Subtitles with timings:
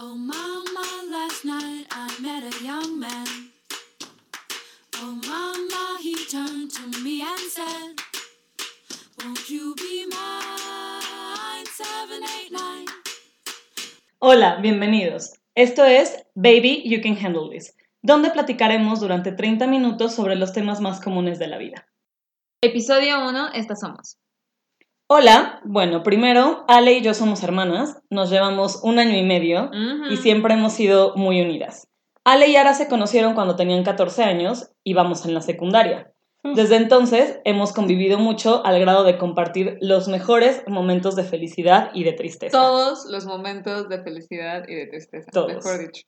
[0.00, 3.26] Oh, mama, last night I met a young man.
[4.98, 7.96] Oh, mama, he turned to me and said,
[9.18, 11.66] Won't you be mine?
[11.66, 12.86] 789.
[14.20, 15.32] Hola, bienvenidos.
[15.56, 20.80] Esto es Baby You Can Handle This, donde platicaremos durante 30 minutos sobre los temas
[20.80, 21.88] más comunes de la vida.
[22.62, 24.16] Episodio 1, estas somos.
[25.10, 29.70] Hola, bueno, primero, Ale y yo somos hermanas, nos llevamos un año y medio
[30.10, 31.88] y siempre hemos sido muy unidas.
[32.24, 36.12] Ale y Ara se conocieron cuando tenían 14 años y vamos en la secundaria.
[36.42, 42.04] Desde entonces hemos convivido mucho al grado de compartir los mejores momentos de felicidad y
[42.04, 42.52] de tristeza.
[42.52, 45.54] Todos los momentos de felicidad y de tristeza, Todos.
[45.54, 46.02] mejor dicho.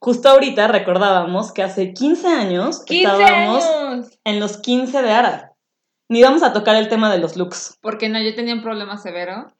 [0.00, 4.18] Justo ahorita recordábamos que hace 15 años 15 estábamos años.
[4.24, 5.53] en los 15 de Ara.
[6.08, 7.78] Ni vamos a tocar el tema de los looks.
[7.80, 9.52] Porque no, yo tenía un problema severo.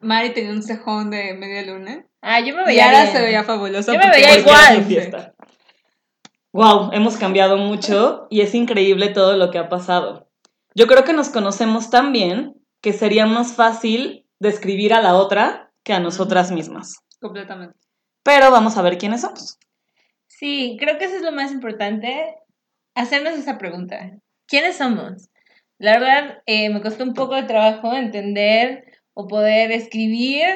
[0.00, 2.04] Mari tenía un cejón de media luna.
[2.20, 3.12] Ah, yo me Y veía ahora bien.
[3.16, 3.92] se veía fabulosa.
[3.92, 4.84] Yo me veía igual.
[4.84, 5.34] fiesta.
[6.52, 10.28] Wow, hemos cambiado mucho y es increíble todo lo que ha pasado.
[10.74, 15.72] Yo creo que nos conocemos tan bien que sería más fácil describir a la otra
[15.84, 16.96] que a nosotras mismas.
[17.20, 17.76] Completamente.
[18.22, 19.58] Pero vamos a ver quiénes somos.
[20.26, 22.34] Sí, creo que eso es lo más importante,
[22.94, 24.10] hacernos esa pregunta.
[24.46, 25.28] ¿Quiénes somos?
[25.84, 30.46] La verdad, eh, me costó un poco de trabajo entender o poder escribir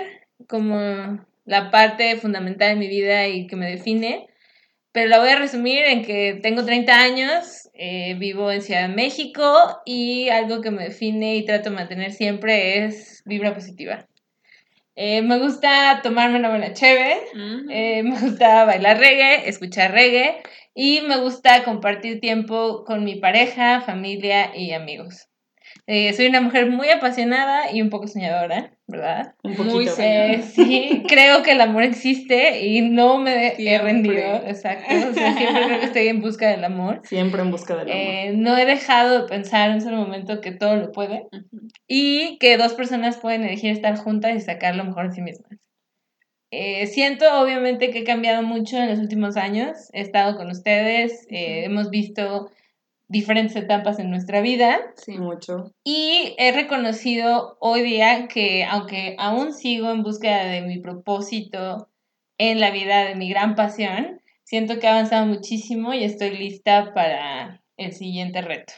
[0.47, 0.79] como
[1.45, 4.27] la parte fundamental de mi vida y que me define,
[4.91, 8.95] pero la voy a resumir en que tengo 30 años, eh, vivo en Ciudad de
[8.95, 14.09] México y algo que me define y trato de mantener siempre es vibra positiva.
[15.01, 17.21] Eh, me gusta tomarme una buena chévere,
[17.71, 20.43] eh, me gusta bailar reggae, escuchar reggae
[20.75, 25.29] y me gusta compartir tiempo con mi pareja, familia y amigos.
[25.91, 29.35] Eh, soy una mujer muy apasionada y un poco soñadora, ¿verdad?
[29.43, 29.93] Un Muy poquito.
[29.93, 30.33] seria.
[30.35, 33.79] Eh, sí, creo que el amor existe y no me he Siempre.
[33.93, 34.95] rendido, exacto.
[35.11, 37.01] O sea, siempre creo que estoy en busca del amor.
[37.05, 37.97] Siempre en busca del amor.
[38.05, 41.27] Eh, no he dejado de pensar en un solo momento que todo lo puede
[41.87, 45.59] y que dos personas pueden elegir estar juntas y sacar lo mejor de sí mismas.
[46.51, 51.27] Eh, siento obviamente que he cambiado mucho en los últimos años, he estado con ustedes,
[51.31, 52.51] eh, hemos visto
[53.09, 55.19] diferentes etapas en nuestra vida Sí.
[55.19, 55.73] Mucho.
[55.85, 61.89] y he reconocido hoy día que aunque aún sigo en búsqueda de mi propósito
[62.39, 66.93] en la vida, de mi gran pasión, siento que he avanzado muchísimo y estoy lista
[66.95, 68.75] para el siguiente reto.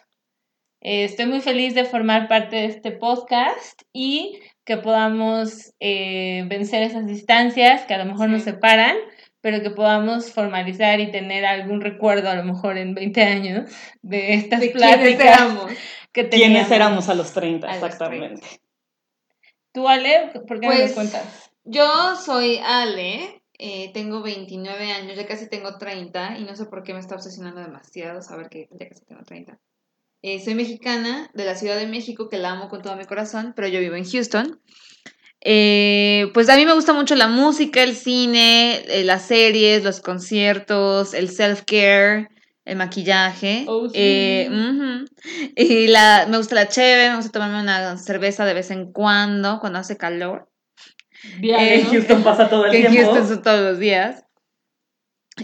[0.83, 6.83] Eh, estoy muy feliz de formar parte de este podcast y que podamos eh, vencer
[6.83, 8.97] esas distancias que a lo mejor nos separan,
[9.41, 13.71] pero que podamos formalizar y tener algún recuerdo a lo mejor en 20 años
[14.03, 15.73] de estas ¿De pláticas éramos?
[16.13, 16.55] que teníamos.
[16.55, 17.67] ¿Quiénes éramos a los 30?
[17.67, 18.47] A los exactamente.
[19.73, 20.31] ¿Tú, Ale?
[20.47, 21.51] ¿Por qué Pues, nos cuentas?
[21.65, 26.83] Yo soy Ale, eh, tengo 29 años, ya casi tengo 30 y no sé por
[26.83, 29.59] qué me está obsesionando demasiado saber que ya casi tengo 30.
[30.23, 33.53] Eh, soy mexicana de la Ciudad de México, que la amo con todo mi corazón,
[33.57, 34.61] pero yo vivo en Houston.
[35.43, 40.01] Eh, pues a mí me gusta mucho la música, el cine, eh, las series, los
[40.01, 42.29] conciertos, el self-care,
[42.67, 43.65] el maquillaje.
[43.67, 43.95] Oh, sí.
[43.97, 45.05] Eh.
[45.57, 49.61] Y la, me gusta la cheve, me gusta tomarme una cerveza de vez en cuando,
[49.61, 50.51] cuando hace calor.
[51.43, 53.13] En Eh, Houston pasa todo el que tiempo.
[53.13, 54.25] Houston son todos los días.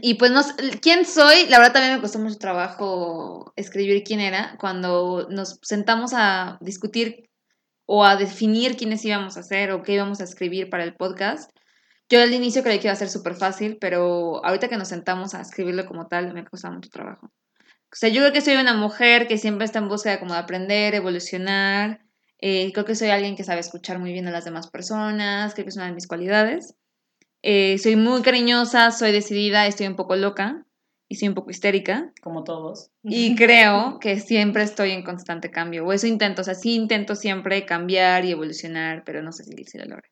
[0.03, 0.43] Y pues no
[0.83, 6.12] quién soy, la verdad también me costó mucho trabajo escribir quién era cuando nos sentamos
[6.15, 7.31] a discutir
[7.87, 11.51] o a definir quiénes íbamos a ser o qué íbamos a escribir para el podcast.
[12.09, 15.35] Yo al inicio creí que iba a ser súper fácil, pero ahorita que nos sentamos
[15.35, 17.27] a escribirlo como tal, me costó mucho trabajo.
[17.27, 20.41] O sea, yo creo que soy una mujer que siempre está en búsqueda como de
[20.41, 22.01] aprender, evolucionar.
[22.39, 25.65] Eh, creo que soy alguien que sabe escuchar muy bien a las demás personas, creo
[25.65, 26.75] que es una de mis cualidades.
[27.43, 30.67] Eh, soy muy cariñosa, soy decidida, estoy un poco loca
[31.09, 32.12] y soy un poco histérica.
[32.22, 32.91] Como todos.
[33.03, 37.15] Y creo que siempre estoy en constante cambio, o eso intento, o sea, sí intento
[37.15, 40.09] siempre cambiar y evolucionar, pero no sé si, si lo logro.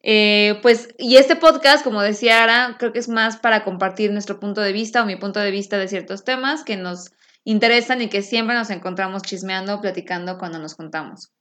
[0.00, 4.38] Eh, pues, y este podcast, como decía Ara, creo que es más para compartir nuestro
[4.38, 7.10] punto de vista o mi punto de vista de ciertos temas que nos
[7.44, 11.32] interesan y que siempre nos encontramos chismeando, platicando cuando nos juntamos.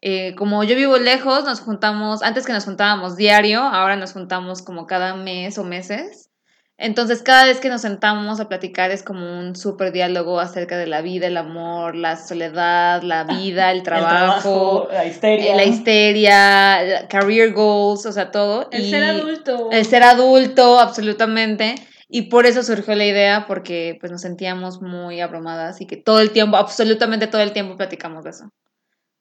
[0.00, 4.62] Eh, como yo vivo lejos, nos juntamos, antes que nos juntábamos diario, ahora nos juntamos
[4.62, 6.31] como cada mes o meses.
[6.78, 10.86] Entonces, cada vez que nos sentamos a platicar es como un súper diálogo acerca de
[10.86, 15.52] la vida, el amor, la soledad, la vida, el trabajo, la histeria.
[15.52, 18.68] eh, la histeria, la- career goals, o sea, todo.
[18.72, 19.68] El y ser adulto.
[19.70, 21.74] El ser adulto, absolutamente.
[22.08, 26.20] Y por eso surgió la idea, porque pues nos sentíamos muy abrumadas y que todo
[26.20, 28.50] el tiempo, absolutamente todo el tiempo platicamos de eso.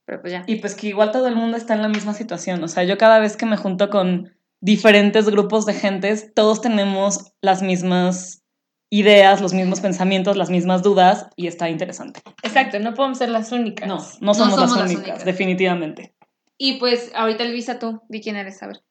[0.05, 0.43] Pero pues ya.
[0.47, 2.61] Y pues que igual todo el mundo está en la misma situación.
[2.63, 7.33] O sea, yo cada vez que me junto con diferentes grupos de gentes, todos tenemos
[7.41, 8.43] las mismas
[8.91, 12.21] ideas, los mismos pensamientos, las mismas dudas y está interesante.
[12.43, 13.87] Exacto, no podemos ser las únicas.
[13.87, 16.13] No, no somos, las, únicas, definitivamente.
[16.57, 18.83] Y pues ahorita Luisa, tú, di quién eres, a ver.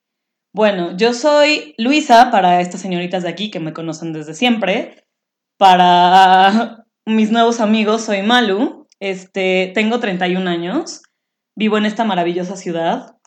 [0.52, 5.06] Bueno, yo soy Luisa para estas señoritas de aquí que me conocen desde siempre.
[5.56, 8.88] Para mis nuevos amigos soy Malu.
[8.98, 11.02] Este, tengo 31 años.
[11.54, 13.19] Vivo en esta maravillosa ciudad.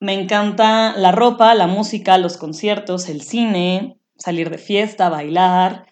[0.00, 5.86] Me encanta la ropa, la música, los conciertos, el cine, salir de fiesta, bailar,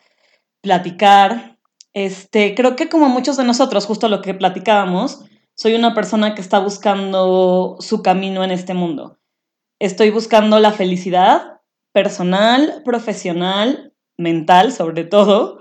[0.61, 1.59] platicar.
[1.95, 5.25] Este, creo que como muchos de nosotros, justo lo que platicábamos,
[5.57, 9.19] soy una persona que está buscando su camino en este mundo.
[9.79, 11.61] Estoy buscando la felicidad
[11.93, 15.59] personal, profesional, mental sobre todo.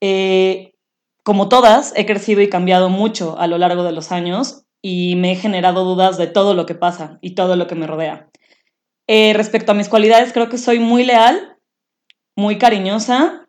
[0.00, 0.74] Eh,
[1.22, 5.32] como todas, he crecido y cambiado mucho a lo largo de los años y me
[5.32, 8.28] he generado dudas de todo lo que pasa y todo lo que me rodea.
[9.06, 11.56] Eh, respecto a mis cualidades, creo que soy muy leal,
[12.36, 13.48] muy cariñosa,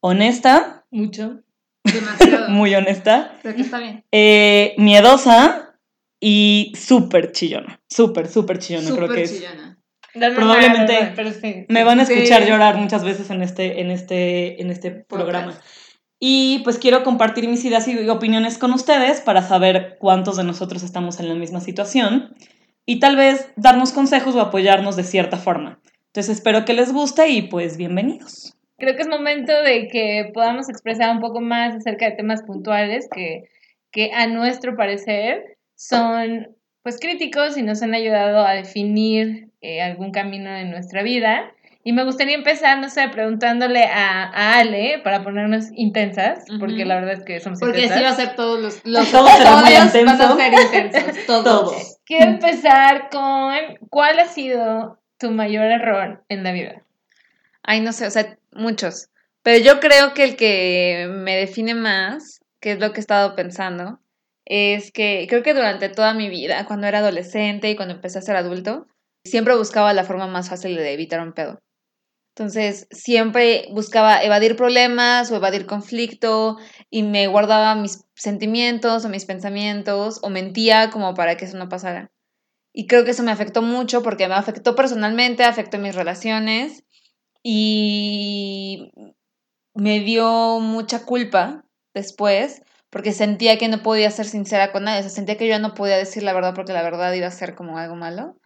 [0.00, 0.84] honesta.
[0.90, 1.42] Mucho.
[1.84, 2.48] Demasiado.
[2.48, 3.38] muy honesta.
[3.42, 4.04] Creo que está bien.
[4.10, 5.76] Eh, miedosa
[6.20, 7.80] y súper chillona.
[7.88, 9.78] Súper, súper chillona, creo que chillona.
[10.12, 10.34] es.
[10.34, 11.66] Probablemente pero sí.
[11.68, 12.48] me van a escuchar Sí.
[12.48, 15.56] llorar muchas veces en este, en este, en este programa.
[16.26, 20.82] Y pues quiero compartir mis ideas y opiniones con ustedes para saber cuántos de nosotros
[20.82, 22.34] estamos en la misma situación
[22.86, 25.82] y tal vez darnos consejos o apoyarnos de cierta forma.
[26.06, 28.56] Entonces espero que les guste y pues bienvenidos.
[28.78, 33.06] Creo que es momento de que podamos expresar un poco más acerca de temas puntuales
[33.14, 33.42] que,
[33.92, 40.10] que a nuestro parecer son pues críticos y nos han ayudado a definir eh, algún
[40.10, 41.52] camino en nuestra vida.
[41.86, 46.94] Y me gustaría empezar, no sé, preguntándole a, a Ale para ponernos intensas, porque la
[46.94, 47.98] verdad es que somos Porque intensas.
[47.98, 51.16] así va a ser todos los, los Todo será muy episodios van a ser intensos,
[51.26, 51.44] todos.
[51.44, 51.98] Todos.
[52.06, 53.54] Quiero empezar con
[53.90, 56.82] cuál ha sido tu mayor error en la vida.
[57.62, 59.10] Ay, no sé, o sea, muchos.
[59.42, 63.36] Pero yo creo que el que me define más, que es lo que he estado
[63.36, 64.00] pensando,
[64.46, 68.22] es que creo que durante toda mi vida, cuando era adolescente y cuando empecé a
[68.22, 68.86] ser adulto,
[69.22, 71.60] siempre buscaba la forma más fácil de evitar un pedo.
[72.36, 76.56] Entonces, siempre buscaba evadir problemas o evadir conflicto
[76.90, 81.68] y me guardaba mis sentimientos o mis pensamientos o mentía como para que eso no
[81.68, 82.10] pasara.
[82.72, 86.82] Y creo que eso me afectó mucho porque me afectó personalmente, afectó mis relaciones
[87.44, 88.90] y
[89.74, 91.64] me dio mucha culpa
[91.94, 95.58] después porque sentía que no podía ser sincera con nadie, o sea, sentía que yo
[95.60, 98.36] no podía decir la verdad porque la verdad iba a ser como algo malo.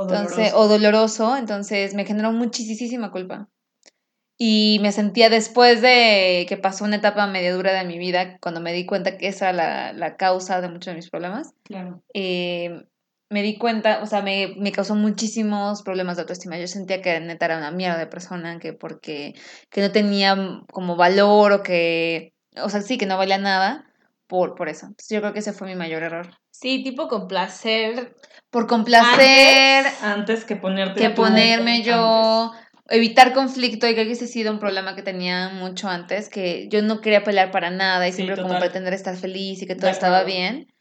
[0.00, 3.48] Entonces, o doloroso, entonces me generó muchísima culpa.
[4.38, 8.60] Y me sentía después de que pasó una etapa medio dura de mi vida, cuando
[8.60, 12.02] me di cuenta que esa era la, la causa de muchos de mis problemas, Claro.
[12.14, 12.84] eh,
[13.30, 16.58] me di cuenta, o sea, me, me causó muchísimos problemas de autoestima.
[16.58, 19.34] Yo sentía que neta era una mierda de persona, que porque
[19.70, 20.36] que no tenía
[20.72, 23.91] como valor o que, o sea, sí, que no valía nada
[24.32, 24.86] por, por eso.
[24.86, 26.30] Entonces yo creo que ese fue mi mayor error.
[26.50, 28.14] Sí, tipo con placer.
[28.48, 31.86] Por complacer, Antes que ponerte que ponerme antes.
[31.86, 32.52] yo,
[32.88, 36.68] evitar conflicto, y creo que ese ha sido un problema que tenía mucho antes, que
[36.70, 38.62] yo no quería pelear para nada y Sí, siempre como total.
[38.62, 40.34] pretender estar feliz y que De todo estaba acuerdo.
[40.38, 40.72] bien.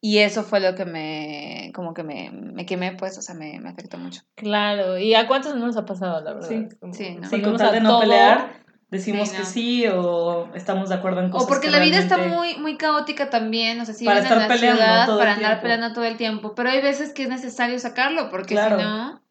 [0.00, 3.58] Y eso fue lo que me, como que me, me quemé, pues, o sea, me,
[3.60, 4.22] me afectó mucho.
[4.34, 6.48] Claro, ¿y a cuántos no nos ha pasado, la verdad?
[6.48, 6.66] Sí.
[6.80, 7.28] Como Sí, ¿no?
[7.28, 8.00] Sí, con tal de no todo.
[8.00, 11.80] pelear, decimos Sí, que sí o estamos de acuerdo en cosas O porque que la
[11.80, 15.06] vida está muy, muy caótica también, o sea, si Para en estar la peleando ciudad,
[15.06, 15.62] todo el para andar tiempo.
[15.62, 18.78] peleando todo el tiempo, pero hay veces que es necesario sacarlo, porque Claro.
[18.78, 19.22] si no,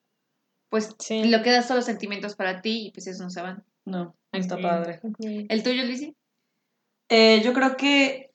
[0.70, 1.24] pues Sí.
[1.30, 3.64] lo quedas solo sentimientos para ti y pues esos no se van.
[3.86, 5.00] No, no está padre.
[5.20, 6.16] ¿El tuyo, Lizzy?
[7.10, 8.32] Eh, yo creo que.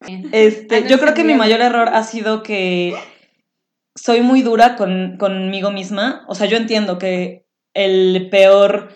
[0.32, 2.94] Este, yo creo que mi mayor error ha sido que
[3.96, 6.24] soy muy dura con, conmigo misma.
[6.28, 8.92] O sea, yo entiendo que el peor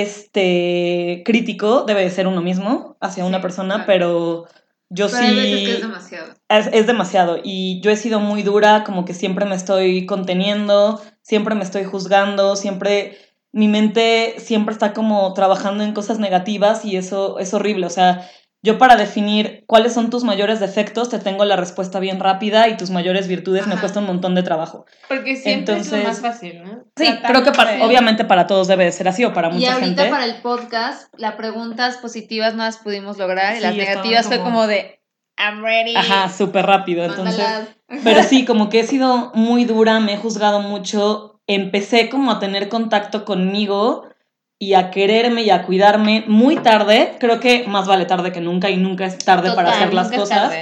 [0.00, 3.86] este, crítico debe de ser uno mismo hacia una persona, claro.
[3.86, 4.46] pero
[4.88, 5.24] yo Pero sí...
[5.24, 6.34] hay veces que es demasiado.
[6.48, 10.98] Es, es demasiado y yo he sido muy dura, como que siempre me estoy conteniendo,
[11.20, 13.18] siempre me estoy juzgando, siempre
[13.52, 17.84] mi mente siempre está como trabajando en cosas negativas y eso es horrible.
[17.84, 18.26] O sea,
[18.64, 22.76] yo para definir cuáles son tus mayores defectos te tengo la respuesta bien rápida y
[22.76, 24.86] tus mayores virtudes me cuesta un montón de trabajo.
[25.08, 26.84] Porque siempre es lo más fácil, ¿no?
[26.96, 29.48] Sí, Tratar creo que de- para, obviamente para todos debe de ser así o para
[29.50, 30.10] Y mucha ahorita gente.
[30.10, 34.38] para el podcast, las preguntas positivas no las pudimos lograr y Sí, las negativas fue
[34.38, 35.00] como- de
[35.38, 35.96] I'm ready.
[35.96, 37.04] Ajá, súper rápido.
[37.04, 37.68] Entonces, mándalas".
[38.04, 41.40] Pero sí, como que he sido muy dura, me he juzgado mucho.
[41.48, 44.06] Empecé como a tener contacto conmigo
[44.62, 47.16] y a quererme y a cuidarme muy tarde.
[47.18, 50.12] Creo que más vale tarde que nunca y nunca es tarde para Total, hacer las
[50.12, 50.54] cosas.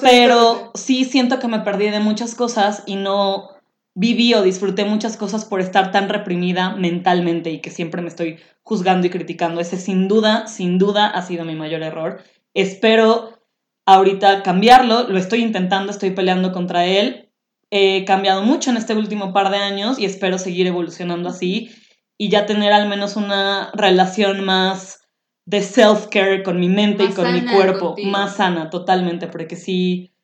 [0.00, 3.50] Pero sí siento que me perdí de muchas cosas y no,
[3.94, 8.38] viví o disfruté muchas cosas por estar tan reprimida mentalmente y que siempre me estoy
[8.62, 9.60] juzgando y criticando.
[9.60, 12.22] Ese sin duda, sin duda ha sido mi mayor error.
[12.54, 13.38] Espero
[13.84, 17.28] ahorita cambiarlo, lo estoy intentando, estoy peleando contra él.
[17.68, 21.70] He cambiado mucho en este último par de años y espero seguir evolucionando así
[22.18, 25.02] y ya tener al menos una relación más
[25.46, 30.14] de self-care con mi mente y con mi cuerpo, más sana totalmente, porque sí,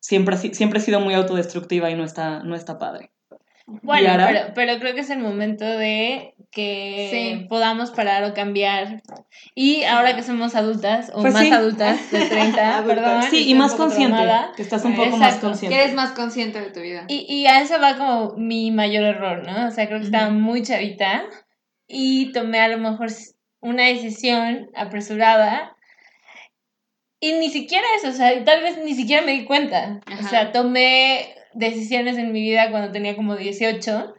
[0.00, 3.12] siempre, siempre he sido muy autodestructiva y no está, no está padre.
[3.82, 9.02] Bueno, pero, pero, creo que es el momento de que podamos parar o cambiar.
[9.54, 13.22] Y ahora que somos adultas, o pues más adultas de 30, perdón.
[13.24, 14.16] Sí, y más consciente.
[14.56, 15.76] Que estás un poco más consciente.
[15.76, 17.04] Que eres más consciente de tu vida.
[17.08, 19.68] Y, y a eso va como mi mayor error, ¿no?
[19.68, 21.24] O sea, creo que estaba muy chavita
[21.86, 23.08] y tomé a lo mejor
[23.60, 25.76] una decisión apresurada.
[27.20, 30.00] Y ni siquiera eso, o sea, tal vez ni siquiera me di cuenta.
[30.18, 34.14] O sea, tomé decisiones en mi vida cuando tenía como 18,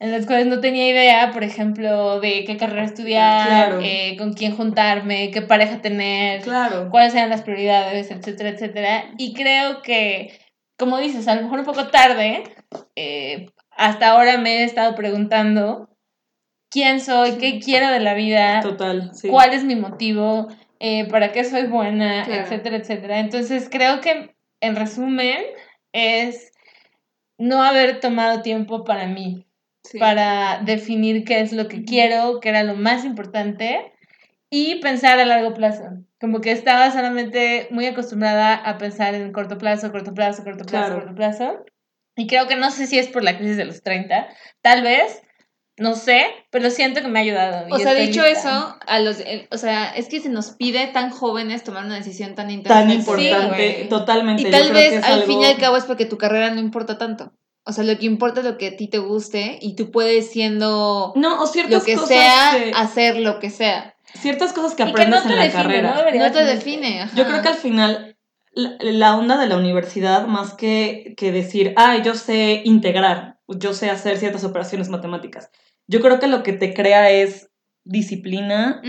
[0.00, 4.56] en las cuales no tenía idea, por ejemplo, de qué carrera estudiar, eh, con quién
[4.56, 6.42] juntarme, qué pareja tener,
[6.90, 9.04] cuáles eran las prioridades, etcétera, etcétera.
[9.18, 10.38] Y creo que,
[10.76, 12.42] como dices, a lo mejor un poco tarde,
[12.96, 15.88] eh, hasta ahora me he estado preguntando
[16.70, 20.48] quién soy, qué quiero de la vida, Total, cuál es mi motivo,
[20.80, 23.20] eh, para qué soy buena, etcétera, etcétera.
[23.20, 25.38] Entonces creo que, en resumen,
[25.92, 26.50] es
[27.40, 29.46] no haber tomado tiempo para mí,
[29.98, 33.92] para definir qué es lo que quiero, qué era lo más importante
[34.50, 35.84] y pensar a largo plazo.
[36.20, 40.94] Como que estaba solamente muy acostumbrada a pensar en corto plazo, corto plazo, corto plazo,
[40.94, 41.64] corto plazo.
[42.14, 44.28] Y creo que no sé si es por la crisis de los 30,
[44.60, 45.22] tal vez,
[45.80, 47.66] no sé, pero siento que me ha ayudado.
[47.70, 51.08] O sea, dicho eso, a los, eh, o sea, es que se nos pide tan
[51.08, 52.92] jóvenes tomar una decisión tan importante.
[52.92, 54.42] Tan importante, totalmente.
[54.42, 57.32] Y tal vez al fin y al cabo es porque tu carrera no importa tanto.
[57.64, 60.30] O sea, lo que importa es lo que a ti te guste y tú puedes
[60.30, 63.94] siendo no, o lo que sea, hacer lo que sea.
[64.12, 66.04] Ciertas cosas que aprendes en la carrera.
[66.14, 67.08] No, te define.
[67.14, 68.18] Yo creo que al final
[68.52, 73.88] la, onda de la universidad, más que, que decir, ah, yo sé integrar, yo sé
[73.88, 75.50] hacer ciertas operaciones matemáticas
[75.90, 77.50] yo creo que lo que te crea es
[77.84, 78.80] disciplina,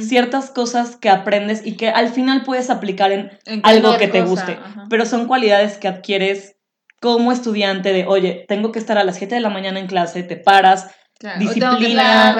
[0.00, 3.30] ciertas cosas que aprendes y que al final puedes aplicar en,
[3.62, 4.58] algo que te guste,
[4.90, 6.56] pero son cualidades que adquieres
[7.00, 10.22] como estudiante de, oye, tengo que estar a las 7 de la mañana en clase,
[10.22, 10.94] te paras,
[11.38, 12.36] disciplina,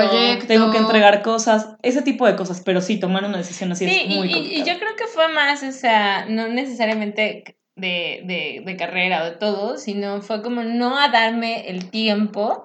[0.47, 4.09] tengo que, entregar cosas, ese tipo de cosas, pero sí, tomar una decisión así es
[4.09, 8.76] muy y, y yo creo que fue más, o sea, no necesariamente de, de, de,
[8.76, 12.64] carrera o de todo, sino fue como no a darme el tiempo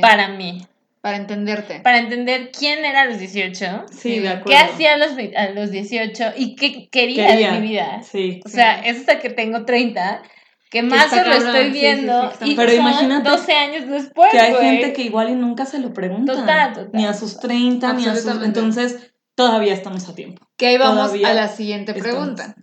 [0.00, 0.66] para mí.
[1.00, 1.80] Para entenderte.
[1.80, 3.86] Para entender quién era a los 18.
[3.90, 4.50] Sí, de acuerdo.
[4.50, 8.02] Qué hacía a los, a los 18 y qué quería, de mi vida.
[8.02, 8.40] Sí.
[8.44, 10.22] O sea, es hasta que tengo 30
[10.70, 15.02] que más lo estoy viendo y pero imagínate 12 años después que hay gente que
[15.02, 18.42] igual y nunca se lo pregunta total, total, ni a sus 30 ni a sus
[18.44, 22.54] entonces todavía estamos a tiempo que ahí vamos a la siguiente pregunta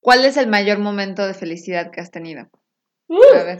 [0.00, 2.48] ¿cuál es el mayor momento de felicidad que has tenido?
[3.10, 3.58] a ver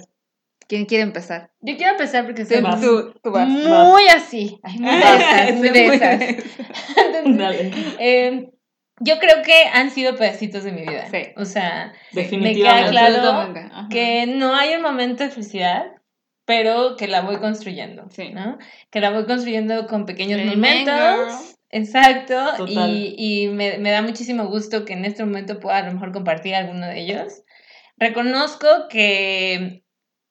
[0.69, 1.51] ¿Quién quiere empezar?
[1.61, 4.61] Yo quiero empezar porque soy tú, tú vas, muy así.
[5.55, 5.99] muy de muy
[7.53, 8.51] de em,
[9.01, 11.09] yo creo que han sido pedacitos de mi vida.
[11.11, 11.33] Sí.
[11.37, 13.55] O sea, me queda claro
[13.91, 15.85] que no hay un momento de felicidad,
[16.45, 18.09] pero que la voy construyendo.
[18.11, 18.31] Sí.
[18.31, 18.59] ¿no?
[18.91, 21.57] Que la voy construyendo con pequeños momentos.
[21.71, 22.67] Exacto.
[22.67, 26.13] Y, y me, me da muchísimo gusto que en este momento pueda a lo mejor
[26.13, 27.43] compartir alguno de ellos.
[27.99, 29.86] Reconozco que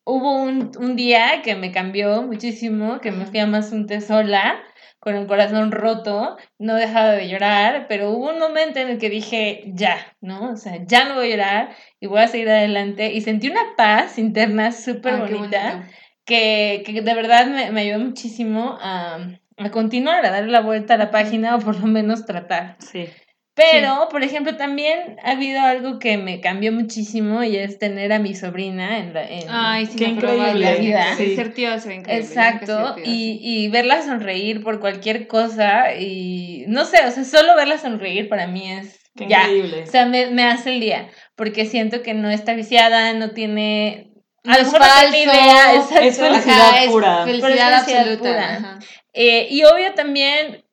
[0.06, 4.62] hubo un, un, día que me cambió muchísimo, que me fui a Mazunte sola,
[5.00, 9.10] con el corazón roto, no dejaba de llorar, pero hubo un momento en el que
[9.12, 10.54] dije, ya, ¿no?
[10.54, 13.14] O sea, ya no voy a llorar y voy a seguir adelante.
[13.14, 15.88] Y sentí una paz interna súper bonita,
[16.26, 19.20] que, que, de verdad me, me ayudó muchísimo a,
[19.58, 22.78] a continuar, a darle la vuelta a la página o por lo menos tratar.
[22.80, 23.08] Sí.
[23.56, 28.20] Pero, por ejemplo, también ha habido algo que me cambió muchísimo y es tener a
[28.20, 30.76] mi sobrina en la, en, Ay, sí, increíble.
[30.80, 31.16] vida.
[31.16, 31.38] Sí.
[31.38, 32.18] Ser tío es increíble.
[32.18, 37.78] Exacto, y, y verla sonreír por cualquier cosa y no sé, o sea, solo verla
[37.78, 39.44] sonreír para mí es ya.
[39.44, 39.84] Increíble.
[39.84, 41.08] O sea, me, me hace el día,
[41.38, 44.12] porque siento que no está viciada, no tiene
[44.44, 47.26] a lo mejor no idea, es felicidad pura.
[47.26, 48.80] Felicidad, absoluta.
[49.14, 50.65] Eh, y obvio también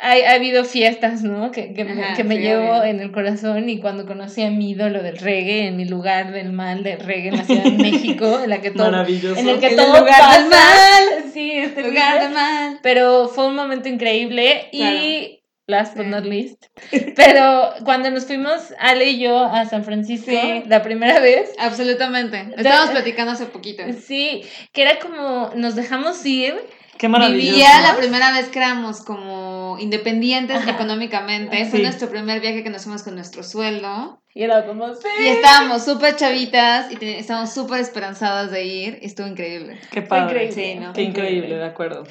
[0.00, 1.50] ha, habido fiestas, ¿no?
[1.50, 1.86] Que, que,
[2.16, 5.76] que me llevo en el corazón y cuando conocí a mi ídolo del reggae, en
[5.76, 8.90] mi lugar del mal del reggae en la Ciudad de México, en la que todo,
[8.90, 9.40] Maravilloso.
[9.40, 10.40] en el que el todo lugar pasa.
[10.40, 11.32] del mal.
[11.32, 12.78] Sí, este lugar del mal.
[12.82, 15.38] Pero fue un momento increíble y
[15.68, 16.66] last but not least.
[17.16, 20.32] Pero cuando nos fuimos, Ale y yo, a San Francisco,
[20.66, 21.50] la primera vez.
[21.58, 22.48] Absolutamente.
[22.56, 23.82] Estábamos platicando hace poquito.
[24.00, 26.56] Sí, que era como, nos dejamos ir.
[26.98, 27.52] Qué maravilloso.
[27.52, 31.64] Vivía la primera vez que éramos como independientes económicamente.
[31.66, 34.20] Fue nuestro primer viaje que nos fuimos con nuestro sueldo.
[34.34, 35.08] Y era como, sí.
[35.20, 38.98] Y estábamos súper chavitas y estábamos súper esperanzadas de ir.
[39.00, 39.80] Y estuvo increíble.
[39.90, 40.46] Qué padre.
[40.46, 40.74] increíble.
[40.74, 40.92] Sí, ¿no?
[40.92, 42.04] Qué increíble, de acuerdo.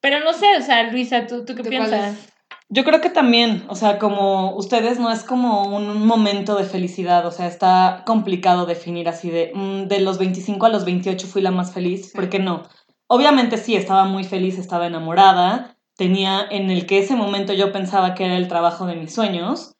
[0.00, 2.32] Pero no sé, o sea, Luisa, ¿tú, tú qué piensas?
[2.68, 7.24] Yo creo que también, o sea, como ustedes no es como un momento de felicidad,
[7.24, 11.42] o sea, está complicado definir así de, mm, de los 25 a los 28 fui
[11.42, 12.64] la más feliz, ¿por qué no?
[13.08, 18.14] Obviamente sí, estaba muy feliz, estaba enamorada, tenía en el que ese momento yo pensaba
[18.14, 19.74] que era el trabajo de mis sueños,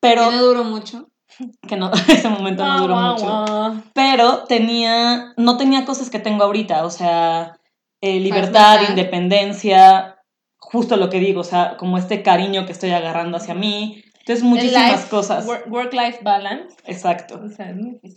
[0.00, 0.30] pero...
[0.30, 1.08] Que no duró mucho.
[1.68, 3.82] Que no, ese momento no duró mucho.
[3.94, 7.58] Pero tenía, no tenía cosas que tengo ahorita, o sea,
[8.00, 10.16] eh, libertad, independencia,
[10.58, 14.02] justo lo que digo, o sea, como este cariño que estoy agarrando hacia mí.
[14.26, 15.46] Entonces, muchísimas cosas.
[15.68, 16.74] Work-life balance.
[16.84, 17.40] Exacto.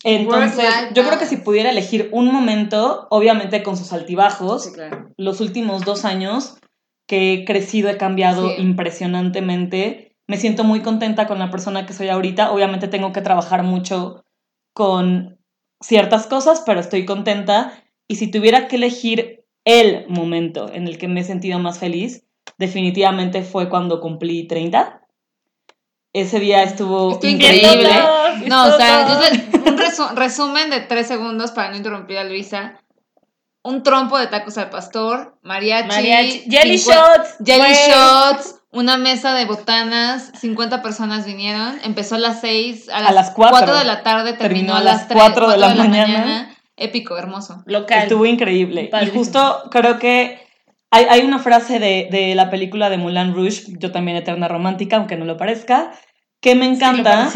[0.04, 4.74] Entonces, yo creo que si pudiera elegir un momento, obviamente con sus altibajos,
[5.18, 6.58] los últimos dos años
[7.06, 10.16] que he crecido, he cambiado impresionantemente.
[10.26, 12.52] Me siento muy contenta con la persona que soy ahorita.
[12.52, 14.26] Obviamente tengo que trabajar mucho
[14.74, 15.38] con
[15.80, 17.84] ciertas cosas, pero estoy contenta.
[18.08, 22.26] Y si tuviera que elegir el momento en el que me he sentido más feliz,
[22.58, 25.06] definitivamente fue cuando cumplí 30.
[26.14, 27.90] Ese día estuvo increíble.
[28.48, 29.20] No, o sea,
[30.10, 32.80] un resumen de tres segundos para no interrumpir a Luisa.
[33.62, 40.32] Un trompo de tacos al pastor, mariachi, jelly shots, jelly shots, una mesa de botanas,
[40.40, 44.82] 50 personas vinieron, empezó a las 6, a las, 4, de la tarde, terminó, a
[44.82, 47.62] las 4 de la, mañana épico, hermoso.
[47.66, 48.04] Local.
[48.04, 48.90] Estuvo increíble.
[49.02, 50.40] Y justo creo que
[50.92, 54.98] hay, hay una frase de, de, la película de Moulin Rouge, yo también eterna romántica,
[54.98, 55.92] aunque no lo parezca,
[56.42, 57.30] que me encanta,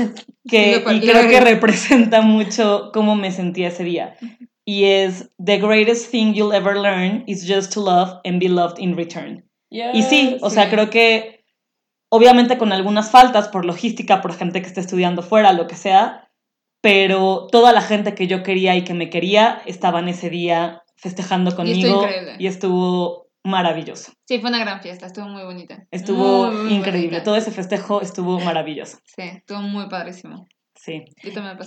[0.47, 4.15] que, y creo que representa mucho cómo me sentí ese día.
[4.65, 8.79] Y es, The greatest thing you'll ever learn is just to love and be loved
[8.79, 9.43] in return.
[9.69, 11.43] y sí, o sea, creo que
[12.09, 16.29] obviamente con algunas faltas por logística, por gente que esté estudiando fuera, lo que sea,
[16.79, 21.55] pero toda la gente que yo quería y que me quería estaban ese día festejando
[21.55, 22.05] conmigo
[22.37, 24.13] y, estuvo maravilloso.
[24.27, 25.85] Sí, fue una gran fiesta, estuvo muy bonita.
[25.91, 28.97] Estuvo increíble, todo ese festejo estuvo maravilloso.
[29.05, 30.47] Sí, estuvo muy padrísimo.
[30.75, 31.05] Sí.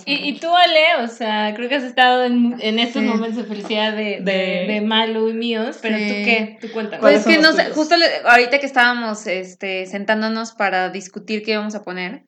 [0.05, 3.43] Y, y, tú, Ale, o sea, creo que has estado en, en estos momentos de
[3.45, 7.01] felicidad de, de, de, Malu y míos, pero tú qué, tú cuéntame.
[7.01, 11.83] Pues que no sé, justo ahorita que estábamos este, sentándonos para discutir qué íbamos a
[11.83, 12.25] poner,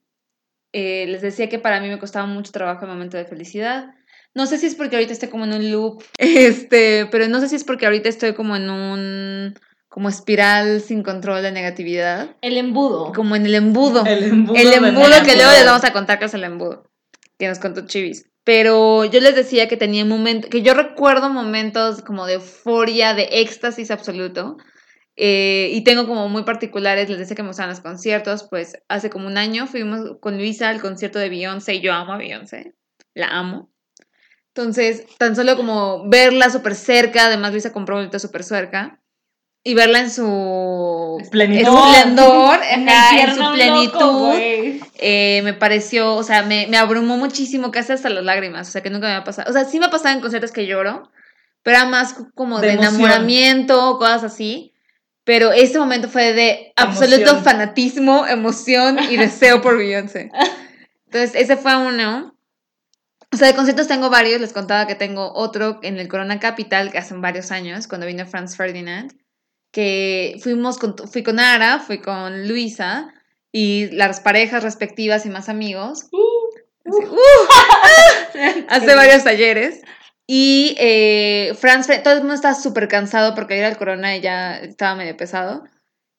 [0.73, 3.93] eh, les decía que para mí me costaba mucho trabajo el momento de felicidad.
[4.35, 7.49] No sé si es porque ahorita estoy como en un loop, este, pero no sé
[7.49, 9.55] si es porque ahorita estoy como en un
[9.89, 12.35] como espiral sin control de negatividad.
[12.41, 13.11] El embudo.
[13.11, 14.05] Como en el embudo.
[14.05, 16.89] El embudo, el embudo que luego les vamos a contar que es el embudo,
[17.39, 18.29] que nos contó Chivis.
[18.43, 23.29] Pero yo les decía que tenía momentos, que yo recuerdo momentos como de euforia, de
[23.31, 24.57] éxtasis absoluto,
[25.21, 29.09] eh, y tengo como muy particulares, les decía que me gustan los conciertos, pues hace
[29.09, 32.73] como un año fuimos con Luisa al concierto de Beyoncé y yo amo a Beyoncé,
[33.13, 33.69] la amo.
[34.55, 38.99] Entonces, tan solo como verla súper cerca, además Luisa compró un súper cerca,
[39.63, 44.33] y verla en su esplendor, en, su plenitud,
[44.97, 48.81] eh, me pareció, o sea, me, me, abrumó muchísimo, casi hasta las lágrimas, o sea,
[48.81, 49.49] que nunca me ha pasado.
[49.49, 51.11] O sea, sí me ha pasado en conciertos que lloro,
[51.61, 54.73] pero era más como de, de enamoramiento, cosas así.
[55.25, 60.31] Pero ese momento fue de absoluto fanatismo, emoción y deseo por Beyoncé.
[61.05, 62.35] Entonces, ese fue uno.
[63.31, 64.41] O sea, de conciertos tengo varios.
[64.41, 68.25] Les contaba que tengo otro en el Corona Capital, que hace varios años, cuando vino
[68.25, 69.13] Franz Ferdinand.
[69.71, 73.13] Que fuimos con, fui con Ara, fui con Luisa
[73.51, 76.07] y las parejas respectivas y más amigos.
[76.11, 76.17] Uh,
[76.85, 77.17] uh.
[78.69, 79.81] hace varios talleres.
[80.25, 84.57] Y eh, Franz, todo el mundo estaba súper cansado porque ir al Corona y ya
[84.59, 85.63] estaba medio pesado.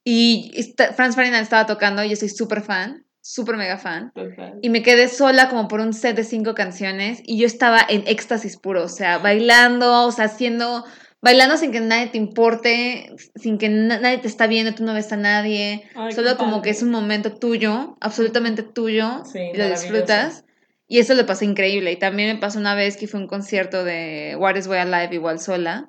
[0.04, 4.12] Y Franz Ferdinand estaba tocando y yo soy súper fan, súper mega fan.
[4.60, 8.02] Y me quedé sola como por un set de cinco canciones y yo estaba en
[8.08, 10.84] éxtasis puro, o sea, bailando, o sea, haciendo,
[11.22, 15.12] bailando sin que nadie te importe, sin que nadie te está viendo, tú no ves
[15.12, 15.84] a nadie.
[16.12, 20.44] solo como que es un momento tuyo, absolutamente tuyo, y lo disfrutas.
[20.88, 21.92] Y eso le pasó increíble.
[21.92, 25.14] Y también me pasó una vez que fue un concierto de What is Way Alive
[25.14, 25.88] igual sola.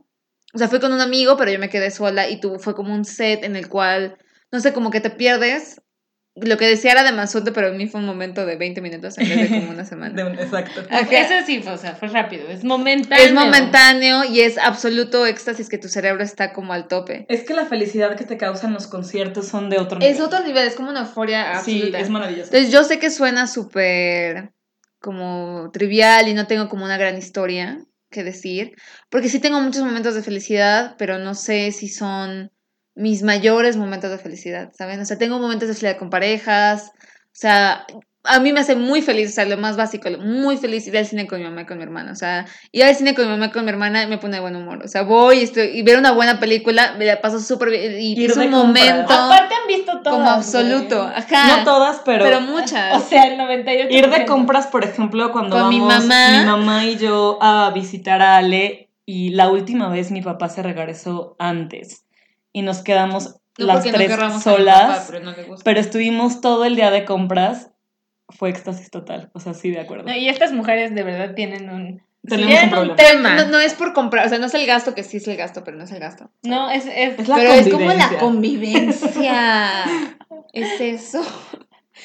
[0.54, 2.93] O sea, fue con un amigo, pero yo me quedé sola y tuvo, fue como
[2.93, 4.15] un set en el cual,
[4.51, 5.82] no sé, como que te pierdes
[6.35, 9.27] lo que decía era de pero a mí fue un momento de 20 minutos en
[9.27, 10.21] vez de como una semana.
[10.39, 10.81] exacto.
[10.89, 13.25] Eso sí, fue, o sea, fue rápido, es momentáneo.
[13.25, 17.25] Es momentáneo y es absoluto éxtasis que tu cerebro está como al tope.
[17.27, 20.13] Es que la felicidad que te causan los conciertos son de otro nivel.
[20.13, 21.97] Es otro nivel, es como una euforia absoluta.
[21.97, 22.45] Sí, es maravilloso.
[22.45, 24.53] Entonces yo sé que suena súper
[24.99, 28.73] como trivial y no tengo como una gran historia que decir,
[29.09, 32.51] porque sí tengo muchos momentos de felicidad, pero no sé si son
[32.95, 34.99] mis mayores momentos de felicidad, ¿saben?
[34.99, 37.86] O sea, tengo momentos de felicidad con parejas, o sea,
[38.23, 41.06] a mí me hace muy feliz, o sea, lo más básico, muy feliz ir al
[41.06, 42.12] cine con mi mamá y con mi hermana.
[42.12, 44.41] O sea, ir al cine con mi mamá y con mi hermana me pone de
[44.41, 44.82] buen humor.
[44.84, 47.99] O sea, voy y, estoy, y ver una buena película, me la paso súper bien.
[47.99, 49.12] Y es un momento.
[49.12, 50.19] Aparte han visto todas.
[50.19, 51.01] Como absoluto.
[51.01, 51.58] Ajá.
[51.58, 52.23] No todas, pero.
[52.23, 53.01] Pero muchas.
[53.01, 53.88] O sea, el 98%.
[53.89, 56.39] Ir de compras, por ejemplo, cuando Con vamos mi mamá.
[56.39, 58.89] mi mamá y yo a visitar a Ale.
[59.06, 62.06] Y la última vez mi papá se regresó antes.
[62.53, 64.11] Y nos quedamos No las no tres
[64.43, 64.81] solas.
[64.99, 65.63] papá, pero no le gusta.
[65.63, 67.69] pero estuvimos todo el día de compras.
[68.29, 69.29] Fue éxtasis total.
[69.33, 70.05] O sea, sí, de acuerdo.
[70.05, 72.01] No, y estas mujeres de verdad tienen un.
[72.23, 72.95] Tenemos tienen un problema.
[72.95, 73.35] tema.
[73.35, 75.37] No, no es por comprar, o sea, no es el gasto, que sí es el
[75.37, 76.29] gasto, pero no es el gasto.
[76.43, 76.85] No, es.
[76.85, 79.83] es, Es la pero es como la convivencia.
[80.53, 81.21] es eso.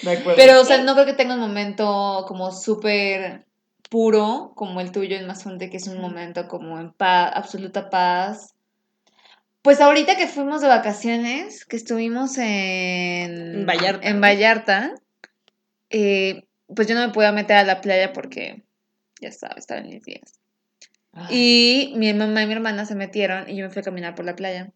[0.03, 0.37] De acuerdo.
[0.37, 3.47] Pero, o sea, no creo que tenga un momento como súper
[3.89, 8.55] puro como el tuyo en Mazunte, que es un momento como en paz, absoluta paz.
[9.67, 14.09] Pues ahorita que fuimos de vacaciones, que estuvimos en En Vallarta.
[14.09, 14.95] en Vallarta,
[15.91, 18.63] eh, pues yo no me podía meter a la playa porque
[19.21, 20.39] ya estaba, estaba en mis días.
[21.13, 21.27] Ah.
[21.33, 24.25] Y mi mamá y mi hermana se metieron y yo me fui a caminar por
[24.25, 24.71] la playa.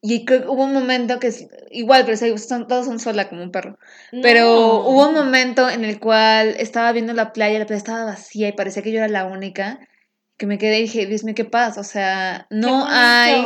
[0.00, 3.42] Y creo que hubo un momento que es igual, pero son, todos son sola como
[3.42, 3.76] un perro.
[4.22, 8.46] Pero hubo un momento en el cual estaba viendo la playa, la playa estaba vacía
[8.46, 9.80] y parecía que yo era la única.
[10.38, 11.80] Que me quedé y dije, Dios mío, ¿qué pasa?
[11.80, 13.42] O sea, no hay.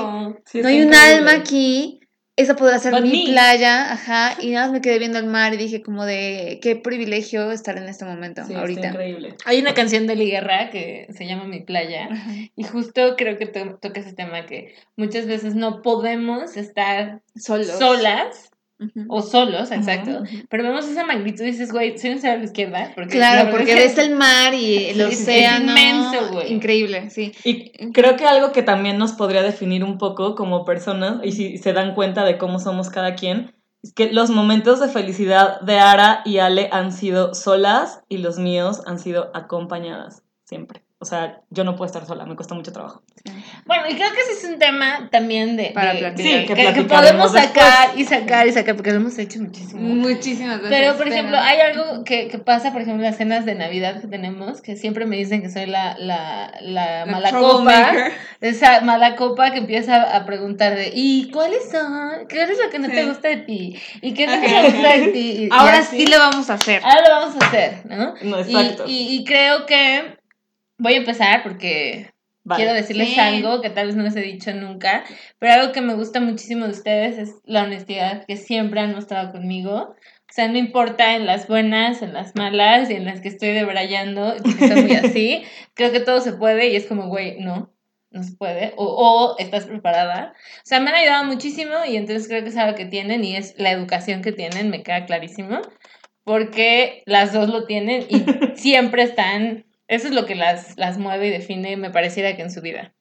[0.46, 1.96] Sí, no hay un alma aquí.
[2.36, 3.32] Esa podrá ser But mi me.
[3.32, 4.34] playa, ajá.
[4.40, 7.76] Y nada más me quedé viendo el mar y dije como de qué privilegio estar
[7.76, 8.88] en este momento, Sí, está ahorita.
[8.88, 9.34] increíble.
[9.44, 12.08] Hay una canción de Eli Guerra que se llama Mi Playa.
[12.10, 12.30] Ajá.
[12.56, 17.66] Y justo creo que to- toca ese tema que muchas veces no podemos estar Solos.
[17.78, 18.50] solas
[19.08, 20.22] O solos, exacto.
[20.48, 22.92] Pero vemos esa magnitud y dices, güey, soy un cero a la izquierda.
[22.94, 25.70] Porque la Claro, verdad porque es que- ves el mar y el Sí, es océano.
[25.70, 26.52] inmenso, güey.
[26.52, 27.32] Increíble, sí.
[27.44, 31.58] Y creo que algo que también nos podría definir un poco como personas, y si
[31.58, 35.78] se dan cuenta de cómo somos cada quien, es que los momentos de felicidad de
[35.78, 40.82] Ara y Ale han sido solas y los míos han sido acompañadas, siempre.
[40.98, 43.02] O sea, yo no puedo estar sola, me cuesta mucho trabajo.
[43.66, 46.26] Bueno, y creo que ese es un tema también de, Para de- platicar.
[46.40, 49.40] Sí, que, que que platicaremos podemos sacar y sacar y sacar, porque lo hemos hecho
[49.40, 49.80] muchísimo.
[49.80, 50.70] Muchísimas veces.
[50.78, 54.00] Pero, por ejemplo, hay algo que, que pasa, por ejemplo, en las cenas de Navidad
[54.00, 57.92] que tenemos, que siempre me dicen que soy la, la, la, La mala copa,
[58.40, 62.26] esa mala copa que empieza a preguntar de, ¿y cuáles son?
[62.28, 63.78] ¿Qué es lo que no te gusta de ti?
[64.02, 65.48] ¿Y qué es lo que te gusta de ti?
[65.52, 66.82] Ahora sí lo vamos a hacer.
[66.84, 68.14] Ahora lo vamos a hacer, ¿no?
[68.22, 68.84] No, Y, exacto.
[68.86, 70.16] y, y creo que
[70.78, 72.10] voy a empezar porque
[72.44, 72.62] Vale.
[72.64, 73.20] quiero decirles Sí.
[73.20, 75.04] algo que tal vez no les he dicho nunca,
[75.38, 79.30] pero algo que me gusta muchísimo de ustedes es la honestidad que siempre han mostrado
[79.32, 79.94] conmigo.
[79.94, 83.48] O sea, no importa en las buenas, en las malas y en las que estoy
[83.50, 85.42] debrayando, porque soy muy así,
[85.74, 87.72] creo que todo se puede y es como, güey, no,
[88.12, 90.32] no se puede, o, o estás preparada.
[90.58, 93.36] O sea, me han ayudado muchísimo y entonces creo que es algo que tienen y
[93.36, 95.60] es la educación que tienen, me queda clarísimo,
[96.24, 98.22] porque las dos lo tienen y
[98.54, 102.50] siempre están, eso es lo que las, las mueve y define, me pareciera que en
[102.50, 102.94] su vida.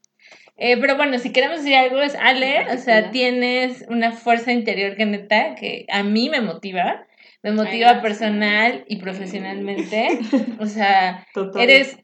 [0.57, 4.97] Eh, pero bueno, si queremos decir algo es Ale, o sea, tienes una fuerza interior
[4.97, 7.05] que neta, que a mí me motiva,
[7.43, 10.19] me motiva personal y profesionalmente,
[10.59, 11.61] o sea, Total.
[11.61, 11.97] Eres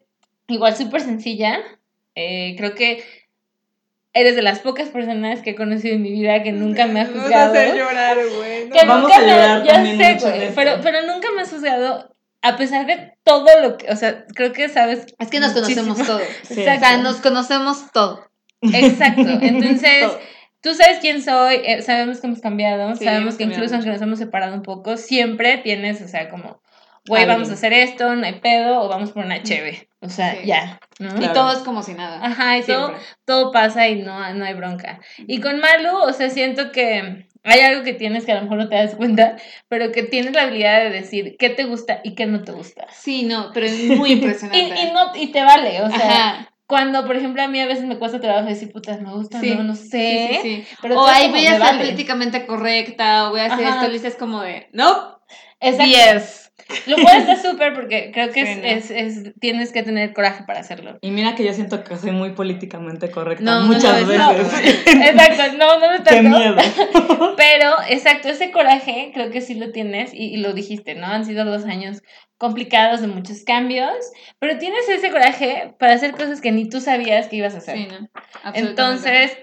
[0.48, 1.60] igual súper sencilla.
[2.16, 3.04] eh, creo que
[4.14, 7.04] eres de las pocas personas que he conocido en mi vida que nunca me ha
[7.04, 7.52] Nos vas a juzgado.
[7.54, 8.70] hacer llorar, güey.
[8.70, 11.50] Que Vamos a me- llorar ya también sé, mucho güey, pero, pero nunca me has
[11.52, 12.15] juzgado,
[12.46, 15.08] a pesar de todo lo que, o sea, creo que sabes.
[15.18, 15.98] Es que nos conocemos.
[16.44, 16.62] Sí.
[16.62, 18.24] O sea, nos conocemos todo.
[18.62, 19.22] Exacto.
[19.42, 20.20] Entonces, Todo.
[20.62, 23.76] tú sabes quién soy, eh, sabemos que hemos cambiado, Sí, sabemos hemos que cambiado incluso
[23.76, 26.62] aunque nos hemos separado un poco, siempre tienes, o sea, como,
[27.08, 29.90] güey, vamos a hacer esto, no hay pedo, o vamos por una cheve.
[30.02, 30.46] O sea, Sí.
[30.46, 31.20] ya, ¿no?
[31.20, 32.20] Y todo es como si nada.
[32.24, 32.94] Ajá, y todo,
[33.26, 35.00] todo pasa y no, no hay bronca.
[35.18, 38.58] Y con Malu, o sea, siento que hay algo que tienes que a lo mejor
[38.58, 39.38] no te das cuenta,
[39.70, 42.88] pero que tienes la habilidad de decir qué te gusta y qué no te gusta.
[42.92, 44.82] Sí, no, pero es muy Y, impresionante.
[44.82, 45.98] y, no, y te vale, o sea,
[46.32, 46.50] Ajá.
[46.68, 49.52] cuando, por ejemplo, a mí a veces me cuesta trabajo decir, putas, me gusta, Sí.
[49.56, 50.40] no, no sé.
[50.42, 50.66] sí, sí.
[50.82, 51.78] Pero o ahí voy a ser vale.
[51.86, 53.76] políticamente correcta, o voy a hacer Ajá.
[53.82, 55.20] esto, Lisa es como de, no,
[55.60, 55.86] Exacto.
[55.86, 56.45] 10.
[56.88, 60.60] Lo cual está súper porque creo que es, es, es, tienes que tener coraje para
[60.60, 60.98] hacerlo.
[61.02, 64.88] Y mira que yo siento que soy muy políticamente correcta muchas no, veces.
[64.88, 66.56] exacto, no, no me Qué miedo.
[67.38, 71.06] Pero, exacto, ese coraje creo que sí lo tienes y, y lo dijiste, ¿no?
[71.08, 72.02] Han sido dos años
[72.38, 73.96] complicados de muchos cambios,
[74.40, 77.78] pero tienes ese coraje para hacer cosas que ni tú sabías que ibas a hacer.
[77.78, 78.10] Sí, ¿no?
[78.54, 79.38] Entonces,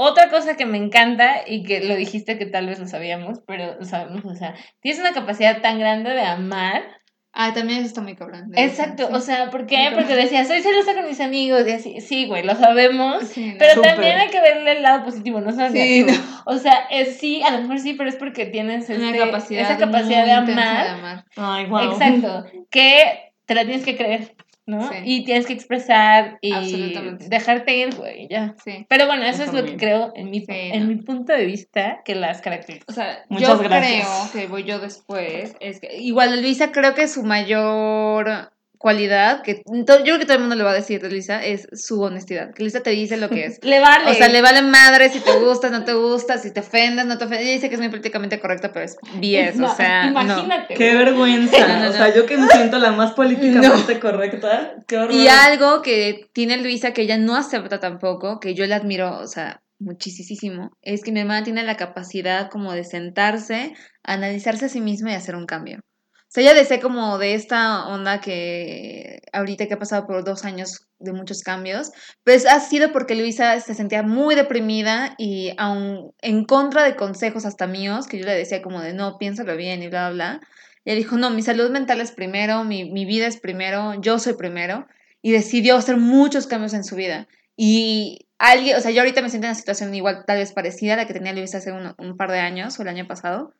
[0.00, 3.74] otra cosa que me encanta y que lo dijiste que tal vez lo sabíamos, pero
[3.80, 6.84] lo sabemos, o sea, tienes una capacidad tan grande de amar.
[7.32, 8.52] Ah, también eso está muy cabrón.
[8.54, 9.12] Exacto, sí.
[9.12, 9.90] o sea, ¿por qué?
[9.92, 13.58] Porque decías, soy celosa con mis amigos y así, sí, güey, lo sabemos, sí, no,
[13.58, 13.90] pero super.
[13.90, 16.04] también hay que verle el lado positivo, no solo sí.
[16.06, 16.12] No.
[16.46, 19.62] O sea, es, sí, a lo mejor sí, pero es porque tienes una este, capacidad
[19.62, 20.84] esa capacidad de amar.
[20.84, 21.24] de amar.
[21.36, 21.90] Ay, wow.
[21.90, 24.36] Exacto, que te la tienes que creer.
[24.68, 24.86] ¿No?
[24.90, 24.96] Sí.
[25.04, 26.94] Y tienes que expresar y
[27.26, 28.54] dejarte ir, güey, ya.
[28.62, 28.84] Sí.
[28.88, 30.88] Pero bueno, eso, eso es lo que creo en mi, sí, en no.
[30.88, 32.84] mi punto de vista que las caracteriza.
[32.86, 34.28] O sea, Muchas yo gracias.
[34.30, 39.62] creo que voy yo después, es que igual Luisa creo que su mayor cualidad que
[39.66, 42.54] yo creo que todo el mundo le va a decir de Luisa es su honestidad.
[42.54, 43.58] Que Luisa te dice lo que es.
[43.62, 44.10] le vale.
[44.10, 47.18] O sea, le vale madre si te gusta, no te gusta, si te ofendes, no
[47.18, 47.46] te ofendes.
[47.46, 50.74] Ella dice que es muy políticamente correcta, pero es BS, no, o sea, imagínate.
[50.74, 50.78] No.
[50.78, 51.56] Qué vergüenza.
[51.68, 54.76] No, no, o sea, yo que me siento la más políticamente correcta.
[54.86, 55.12] Qué horror.
[55.12, 59.26] Y algo que tiene Luisa que ella no acepta tampoco, que yo le admiro, o
[59.26, 64.80] sea, muchísimo, es que mi hermana tiene la capacidad como de sentarse, analizarse a sí
[64.80, 65.80] misma y hacer un cambio.
[66.28, 70.44] O sea, ella desea como de esta onda que ahorita que ha pasado por dos
[70.44, 71.90] años de muchos cambios,
[72.22, 77.46] pues ha sido porque Luisa se sentía muy deprimida y aún en contra de consejos
[77.46, 80.40] hasta míos, que yo le decía como de no, piénsalo bien y bla, bla, bla.
[80.84, 84.34] Ella dijo, no, mi salud mental es primero, mi, mi vida es primero, yo soy
[84.34, 84.86] primero,
[85.22, 87.26] y decidió hacer muchos cambios en su vida.
[87.56, 90.92] Y alguien, o sea, yo ahorita me siento en una situación igual, tal vez parecida
[90.92, 93.54] a la que tenía Luisa hace un par de años o el año pasado,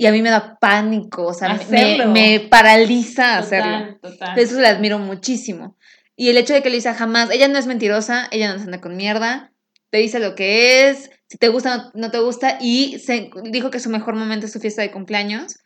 [0.00, 3.98] y a mí me da pánico, o sea, me, me, paraliza total, hacerlo.
[4.00, 4.38] Total.
[4.38, 5.76] Eso le admiro muchísimo.
[6.16, 8.80] Y el hecho de que Luisa jamás, ella no es mentirosa, ella no se anda
[8.80, 9.52] con mierda,
[9.90, 13.70] te dice lo que es, si te gusta, no, no te gusta, y se, dijo
[13.70, 15.58] que su mejor momento es su fiesta de cumpleaños,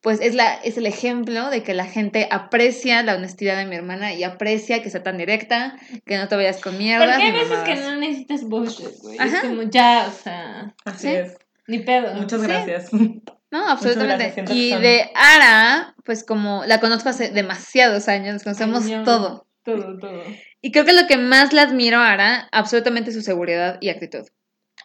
[0.00, 3.76] pues es, la, es el ejemplo de que la gente aprecia la honestidad de mi
[3.76, 7.06] hermana y aprecia que sea tan directa, que no te vayas con mierda.
[7.06, 7.68] Porque hay veces mamadas.
[7.68, 9.16] que no necesitas bullshit, güey.
[9.16, 10.74] Es como ya, o sea.
[10.84, 11.14] Así ¿sí?
[11.14, 11.36] es.
[11.68, 12.14] Ni pedo.
[12.14, 12.42] Muchas
[12.90, 13.22] ¿Sí?
[13.64, 13.96] gracias.
[13.96, 14.44] No, absolutamente.
[14.54, 19.04] Y de Ara, pues como la conozco hace demasiados años, conocemos Cañón.
[19.04, 19.46] todo.
[19.64, 20.22] Todo, todo.
[20.62, 24.24] Y creo que lo que más le admiro a Ara, absolutamente su seguridad y actitud.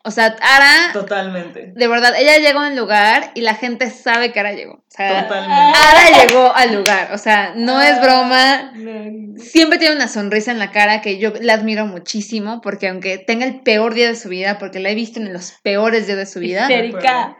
[0.04, 1.74] O sea, Ara, Totalmente.
[1.76, 4.74] de verdad, ella llegó a un lugar y la gente sabe que Ara llegó.
[4.74, 5.54] O sea, Totalmente.
[5.78, 7.10] Ara llegó al lugar.
[7.14, 7.88] O sea, no Ah.
[7.90, 8.72] es broma.
[8.74, 9.40] No.
[9.40, 13.46] Siempre tiene una sonrisa en la cara que yo la admiro muchísimo porque aunque tenga
[13.46, 16.26] el peor día de su vida, porque la he visto en los peores días de
[16.26, 17.38] su vida, Histérica.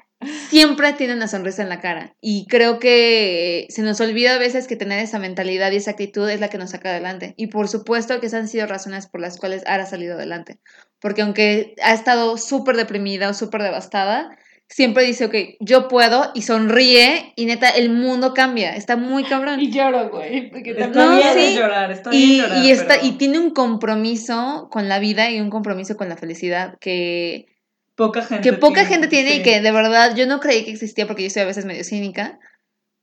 [0.50, 2.16] Siempre tiene una sonrisa en la cara.
[2.22, 6.30] Y creo que se nos olvida a veces que tener esa mentalidad y esa actitud
[6.30, 7.34] es la que nos saca adelante.
[7.38, 10.60] Y por supuesto que esas han sido razones por las cuales Ara ha salido adelante.
[11.00, 16.44] Porque aunque ha estado súper deprimida o súper devastada, siempre dice, ok, yo puedo y
[16.44, 18.76] sonríe y neta, el mundo cambia.
[18.76, 19.60] Está muy cabrón.
[19.60, 20.50] Y lloro, güey.
[20.50, 21.56] Porque No, bien sí.
[21.58, 22.64] llorar, está Y, bien llorar.
[22.66, 26.16] y, está, pero y tiene un compromiso con la vida y un compromiso con la
[26.16, 27.48] felicidad que,
[28.02, 30.72] poca gente que poca tiene, gente tiene y que de verdad yo no creí que
[30.72, 32.40] existía porque yo soy a veces medio cínica,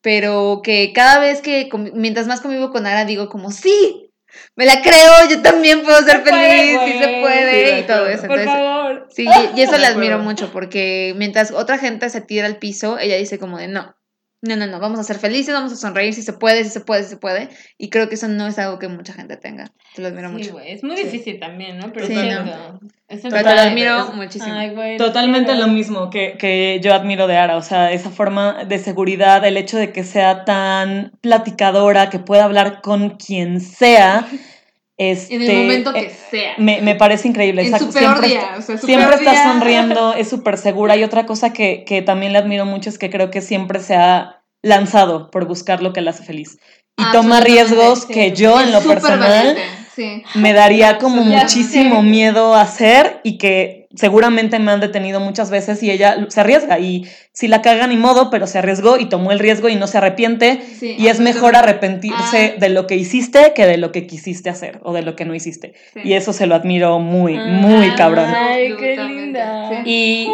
[0.00, 4.12] pero que cada vez que, mientras más convivo con Ara, digo como, sí,
[4.56, 7.87] me la creo, yo también puedo ser Se puede, feliz, sí se puede Sí, y
[7.87, 8.26] todo eso.
[8.26, 9.08] Por Entonces, favor.
[9.11, 13.16] sí, y, eso le admiro mucho porque mientras otra gente se tira al piso, ella
[13.16, 13.94] dice como de, no.
[14.40, 16.81] No, no, no, vamos a ser felices, vamos a sonreír si se puede, si se
[16.81, 17.48] puede, si se puede.
[17.77, 19.64] Y creo que eso no es algo que mucha gente tenga.
[19.96, 20.61] Te lo admiro Sí, mucho.
[20.61, 21.03] Es muy Sí.
[21.05, 21.92] difícil también, ¿no?
[21.92, 22.44] Pero Sí, sí, no.
[22.44, 22.81] no.
[23.09, 24.55] Es Pero te lo admiro es- muchísimo.
[24.55, 24.96] Ay.
[24.96, 29.44] Totalmente lo mismo que, que yo admiro de Ara, o sea, esa forma de seguridad,
[29.44, 34.24] el hecho de que sea tan platicadora, que pueda hablar con quien sea.
[34.98, 36.54] Este, en el momento que eh, sea.
[36.58, 37.62] me, me parece increíble.
[37.62, 38.40] en exacto, su peor siempre día.
[38.40, 39.44] está- o sea, su Siempre peor está día.
[39.44, 40.96] sonriendo, es súper segura.
[40.96, 43.94] Y otra cosa que, que también le admiro mucho es que creo que siempre se
[43.94, 46.58] ha lanzado por buscar lo que la hace feliz.
[46.96, 48.12] Y toma riesgos sí.
[48.12, 49.56] que yo en lo personal
[49.94, 50.22] Sí.
[50.34, 55.83] me daría como Ya muchísimo miedo hacer y que seguramente me han detenido muchas veces
[55.83, 59.33] y ella se arriesga y si la caga ni modo, pero se arriesgó y tomó
[59.33, 62.61] el riesgo y no se arrepiente sí, y es mejor arrepentirse Ah.
[62.61, 65.35] de lo que hiciste que de lo que quisiste hacer o de lo que no
[65.35, 65.74] hiciste.
[65.94, 66.01] Sí.
[66.05, 68.27] Y eso se lo admiro muy, muy Ah, cabrón.
[68.35, 69.83] Ay, qué linda.
[69.85, 70.29] Y.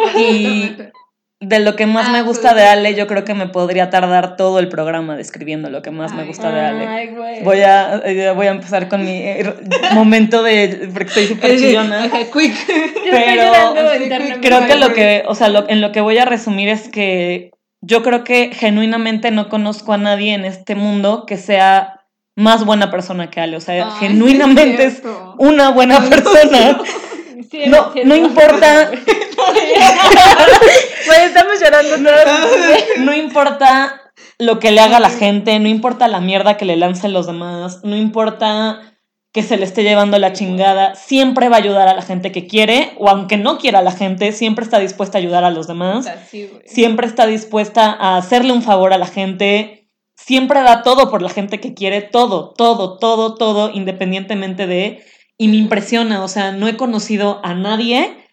[1.47, 2.63] de lo que más Ah, me gusta de.
[2.63, 6.23] Ale, yo creo que me podría tardar todo el programa describiendo lo que más me
[6.23, 6.87] gusta de Ale.
[6.87, 7.43] Ay, güey.
[7.43, 9.53] Voy a, eh, voy a empezar con mi eh,
[9.93, 10.89] momento de.
[10.93, 12.09] porque estoy súper chillona.
[12.33, 12.55] Quick.
[13.11, 13.51] Pero.
[14.41, 15.23] Creo que lo que.
[15.27, 19.29] O sea, lo- en lo que voy a resumir es que yo creo que genuinamente
[19.31, 22.01] no conozco a nadie en este mundo que sea
[22.35, 23.57] más buena persona que Ale.
[23.57, 25.01] O sea, Ay, genuinamente es
[25.37, 26.79] una buena persona.
[27.51, 28.89] Sí, No, no importa,
[31.05, 32.79] Bueno, estamos llorando todos.
[32.97, 34.01] no importa
[34.39, 37.81] lo que le haga la gente, no importa la mierda que le lancen los demás,
[37.83, 38.95] no importa
[39.31, 42.47] que se le esté llevando la chingada, siempre va a ayudar a la gente que
[42.47, 45.67] quiere, o aunque no quiera a la gente, siempre está dispuesta a ayudar a los
[45.67, 51.11] demás, Así, siempre está dispuesta a hacerle un favor a la gente, siempre da todo
[51.11, 55.03] por la gente que quiere, todo, todo, todo, todo, independientemente de...
[55.37, 58.24] Y me impresiona, o sea, no he conocido a nadie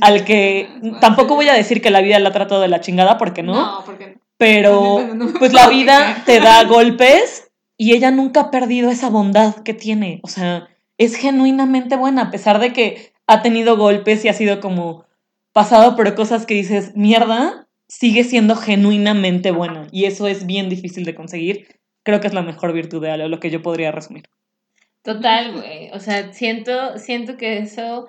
[0.00, 0.68] al que
[1.00, 3.54] tampoco voy a decir que la vida la ha tratado de la chingada, porque no,
[3.54, 5.32] No, porque pero No, no.
[5.38, 10.20] pues la vida te da golpes y ella nunca ha perdido esa bondad que tiene,
[10.22, 10.68] o sea,
[10.98, 15.04] es genuinamente buena, a pesar de que ha tenido golpes y ha sido como
[15.52, 21.04] pasado por cosas que dices, mierda, sigue siendo genuinamente buena y eso es bien difícil
[21.04, 21.80] de conseguir.
[22.04, 24.24] Creo que es la mejor virtud de Ale, lo que yo podría resumir.
[25.02, 25.90] Total, güey.
[25.92, 28.08] O sea, siento, siento que eso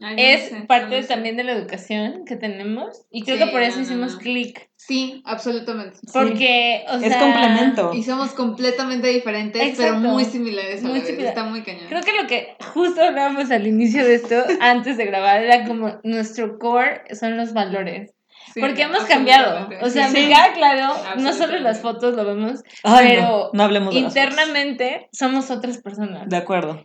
[0.00, 1.08] Ay, no es sé, parte no sé.
[1.08, 3.06] también de la educación que tenemos.
[3.10, 4.18] Y creo Sí, que por eso no, hicimos no.
[4.18, 4.68] clic.
[4.76, 5.98] Sí, absolutamente.
[6.12, 7.08] Porque, o sea.
[7.08, 7.92] es complemento.
[7.94, 9.82] Y somos completamente diferentes, Exacto.
[10.02, 11.28] pero muy similares a Muy similar.
[11.28, 11.86] Está muy cañón.
[11.88, 15.98] Creo que lo que justo hablábamos al inicio de esto, antes de grabar, era como
[16.04, 18.12] nuestro core son los valores.
[18.54, 19.68] Sí, Porque hemos cambiado.
[19.82, 20.14] O sea, Sí.
[20.20, 24.00] me queda claro, no solo las fotos lo vemos, Ay, pero no, no hablemos de
[24.00, 26.28] internamente somos otras personas.
[26.28, 26.84] De acuerdo.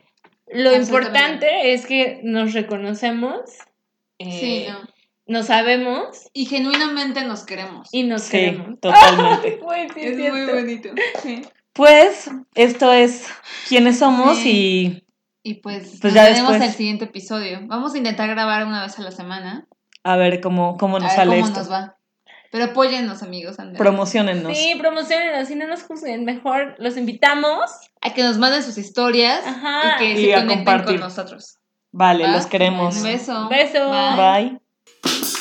[0.53, 3.39] Lo importante es que nos reconocemos,
[4.19, 4.79] eh, Sí, no.
[5.27, 7.89] nos sabemos Y genuinamente nos queremos.
[7.91, 8.79] y nos Sí, queremos.
[8.81, 9.59] totalmente.
[9.95, 10.37] Sí, es cierto.
[10.37, 10.89] muy bonito.
[11.23, 11.41] Sí.
[11.73, 13.27] Pues esto es
[13.69, 15.03] quiénes somos Sí.
[15.43, 16.69] y Y pues, Pues ya veremos después.
[16.71, 17.61] el siguiente episodio.
[17.65, 19.65] Vamos a intentar grabar una vez a la semana.
[20.03, 21.59] a ver cómo, cómo A nos ver sale cómo esto.
[21.59, 21.97] nos va.
[22.51, 23.59] Pero apóyennos, amigos.
[23.59, 23.77] anden.
[23.77, 24.57] Promocionennos.
[24.57, 27.71] Sí, promocionenos, si no nos juzguen, mejor los invitamos.
[28.01, 29.95] A que nos manden sus historias Ajá.
[29.95, 30.85] y que Y se conecten compartir.
[30.99, 31.57] con nosotros.
[31.93, 32.31] Vale, ¿va?
[32.31, 32.97] los queremos.
[32.97, 33.49] Un beso.
[33.49, 33.89] Beso.
[33.89, 34.59] Bye.
[35.01, 35.40] Bye.